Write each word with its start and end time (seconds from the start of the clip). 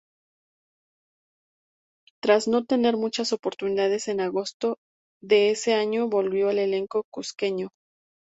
Tras 2.23 2.47
no 2.47 2.65
tener 2.65 2.97
muchas 2.97 3.33
oportunidades, 3.33 4.07
en 4.07 4.19
agosto 4.19 4.79
de 5.21 5.51
ese 5.51 5.75
año 5.75 6.07
volvió 6.07 6.49
al 6.49 6.57
elenco 6.57 7.03
cuzqueño. 7.11 7.69